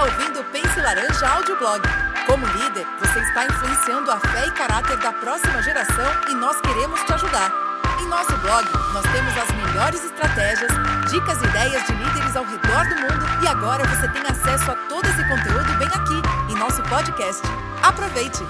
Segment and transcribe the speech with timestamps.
[0.00, 1.82] está ouvindo o Pense Laranja Audioblog.
[2.26, 7.02] Como líder, você está influenciando a fé e caráter da próxima geração e nós queremos
[7.02, 7.52] te ajudar.
[8.00, 10.70] Em nosso blog, nós temos as melhores estratégias,
[11.10, 14.74] dicas e ideias de líderes ao redor do mundo e agora você tem acesso a
[14.88, 17.42] todo esse conteúdo bem aqui em nosso podcast.
[17.82, 18.42] Aproveite!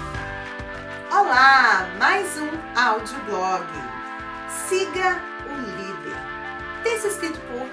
[1.10, 3.66] Olá, mais um audioblog.
[4.68, 6.16] Siga o líder.
[6.84, 7.66] Texto escrito por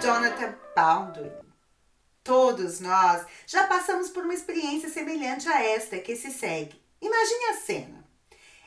[0.00, 1.49] Jonathan Baldwin.
[2.22, 6.80] Todos nós já passamos por uma experiência semelhante a esta que se segue.
[7.00, 8.04] Imagine a cena.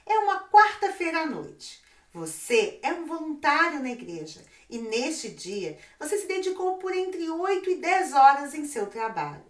[0.06, 1.82] É uma quarta-feira à noite.
[2.14, 7.70] Você é um voluntário na igreja e neste dia você se dedicou por entre 8
[7.70, 9.46] e 10 horas em seu trabalho.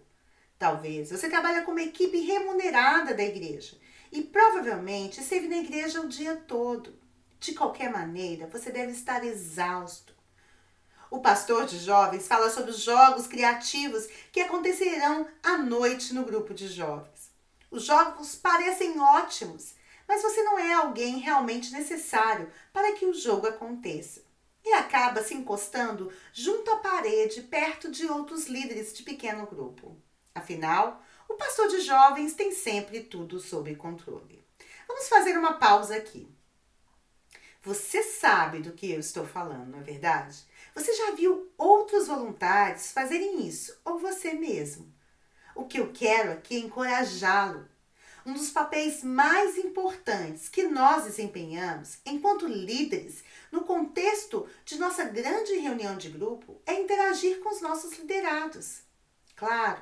[0.58, 3.76] Talvez você trabalhe com uma equipe remunerada da igreja
[4.12, 6.98] e provavelmente esteve na igreja o dia todo.
[7.40, 10.13] De qualquer maneira, você deve estar exausto.
[11.10, 16.52] O pastor de jovens fala sobre os jogos criativos que acontecerão à noite no grupo
[16.54, 17.30] de jovens.
[17.70, 19.74] Os jogos parecem ótimos,
[20.06, 24.22] mas você não é alguém realmente necessário para que o jogo aconteça.
[24.64, 29.96] E acaba se encostando junto à parede, perto de outros líderes de pequeno grupo.
[30.34, 34.44] Afinal, o pastor de jovens tem sempre tudo sob controle.
[34.88, 36.28] Vamos fazer uma pausa aqui.
[37.62, 40.36] Você sabe do que eu estou falando, não é verdade?
[40.74, 44.92] Você já viu outros voluntários fazerem isso, ou você mesmo?
[45.54, 47.68] O que eu quero aqui é encorajá-lo.
[48.26, 55.54] Um dos papéis mais importantes que nós desempenhamos enquanto líderes no contexto de nossa grande
[55.58, 58.80] reunião de grupo é interagir com os nossos liderados.
[59.36, 59.80] Claro,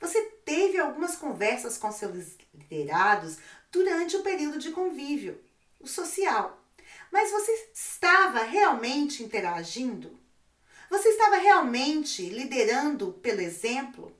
[0.00, 3.38] você teve algumas conversas com seus liderados
[3.70, 5.40] durante o período de convívio,
[5.78, 6.60] o social.
[7.12, 7.68] Mas você
[8.36, 10.18] estava realmente interagindo?
[10.90, 14.14] Você estava realmente liderando pelo exemplo?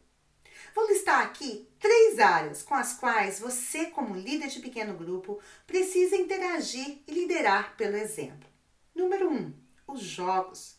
[0.75, 6.17] Vou listar aqui três áreas com as quais você, como líder de pequeno grupo, precisa
[6.17, 8.49] interagir e liderar pelo exemplo.
[8.95, 9.53] Número um,
[9.87, 10.77] os jogos.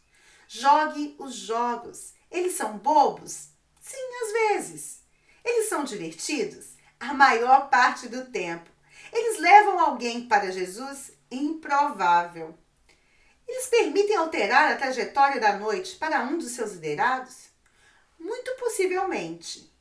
[0.47, 2.13] Jogue os jogos.
[2.31, 3.50] Eles são bobos?
[3.79, 5.01] Sim, às vezes.
[5.45, 6.75] Eles são divertidos?
[7.00, 8.69] A maior parte do tempo.
[9.13, 11.11] Eles levam alguém para Jesus?
[11.29, 12.57] improvável.
[13.47, 17.47] Eles permitem alterar a trajetória da noite para um dos seus liderados?
[18.19, 19.72] Muito possivelmente.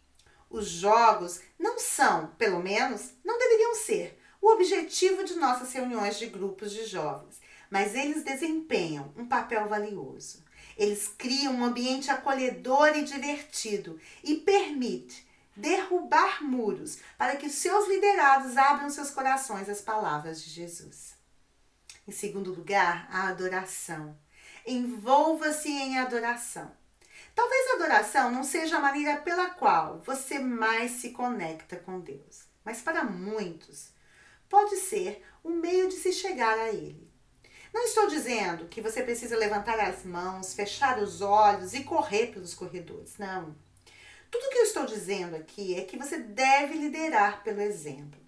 [0.49, 6.27] Os jogos não são, pelo menos, não deveriam ser, o objetivo de nossas reuniões de
[6.27, 10.45] grupos de jovens, mas eles desempenham um papel valioso.
[10.79, 18.57] Eles criam um ambiente acolhedor e divertido e permite derrubar muros para que seus liderados
[18.57, 21.16] abram seus corações às palavras de Jesus.
[22.07, 24.17] Em segundo lugar, a adoração.
[24.65, 26.71] Envolva-se em adoração.
[27.35, 32.45] Talvez a adoração não seja a maneira pela qual você mais se conecta com Deus,
[32.65, 33.91] mas para muitos
[34.49, 37.11] pode ser o um meio de se chegar a Ele.
[37.75, 42.55] Não estou dizendo que você precisa levantar as mãos, fechar os olhos e correr pelos
[42.55, 43.19] corredores.
[43.19, 43.55] Não.
[44.31, 48.26] Tudo que eu estou dizendo aqui é que você deve liderar pelo exemplo.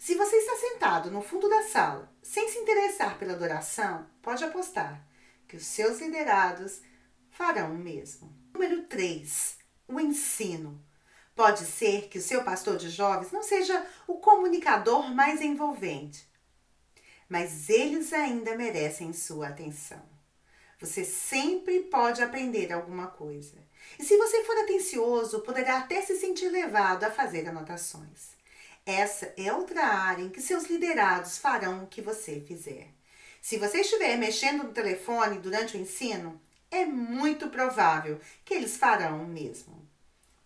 [0.00, 5.06] Se você está sentado no fundo da sala, sem se interessar pela adoração, pode apostar
[5.46, 6.80] que os seus liderados
[7.28, 8.34] farão o mesmo.
[8.54, 9.58] Número 3.
[9.86, 10.82] O ensino.
[11.36, 16.26] Pode ser que o seu pastor de jovens não seja o comunicador mais envolvente,
[17.28, 20.02] mas eles ainda merecem sua atenção.
[20.80, 23.58] Você sempre pode aprender alguma coisa.
[23.98, 28.39] E se você for atencioso, poderá até se sentir levado a fazer anotações.
[28.84, 32.88] Essa é outra área em que seus liderados farão o que você fizer.
[33.40, 39.22] Se você estiver mexendo no telefone durante o ensino, é muito provável que eles farão
[39.22, 39.80] o mesmo.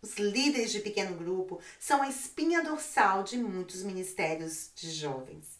[0.00, 5.58] Os líderes de pequeno grupo são a espinha dorsal de muitos ministérios de jovens.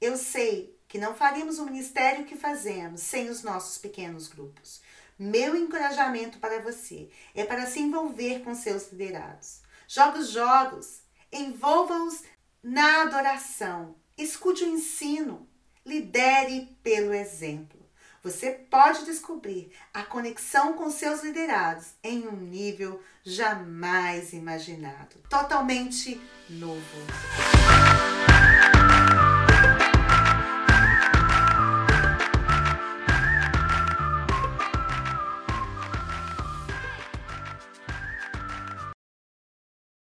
[0.00, 4.80] Eu sei que não faríamos o ministério que fazemos sem os nossos pequenos grupos.
[5.18, 9.60] Meu encorajamento para você é para se envolver com seus liderados.
[9.86, 11.00] Joga os jogos,
[11.34, 12.22] Envolva-os
[12.62, 13.96] na adoração.
[14.16, 15.48] Escute o ensino.
[15.84, 17.84] Lidere pelo exemplo.
[18.22, 26.80] Você pode descobrir a conexão com seus liderados em um nível jamais imaginado, totalmente novo.